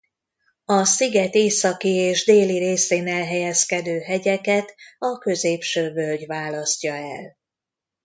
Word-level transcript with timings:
A 0.65 0.83
sziget 0.85 1.35
északi 1.35 1.89
és 1.89 2.25
déli 2.25 2.57
részén 2.57 3.07
elhelyezkedő 3.07 3.99
hegyeket 3.99 4.75
a 4.99 5.17
középső 5.17 5.91
völgy 5.91 6.25
választja 6.27 6.93
el. 6.93 7.37